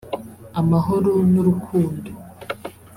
[0.59, 2.09] amahoro n’urukundo